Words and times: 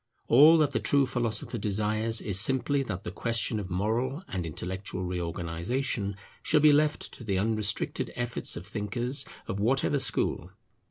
All 0.27 0.57
that 0.57 0.71
the 0.71 0.79
true 0.79 1.05
philosopher 1.05 1.59
desires 1.59 2.21
is 2.21 2.39
simply 2.39 2.81
that 2.81 3.03
the 3.03 3.11
question 3.11 3.59
of 3.59 3.69
moral 3.69 4.23
and 4.27 4.47
intellectual 4.47 5.03
reorganization 5.05 6.15
shall 6.41 6.59
be 6.59 6.73
left 6.73 7.11
to 7.13 7.23
the 7.23 7.37
unrestricted 7.37 8.09
efforts 8.15 8.57
of 8.57 8.65
thinkers 8.65 9.25
of 9.47 9.59
whatever 9.59 9.99
school. 9.99 10.49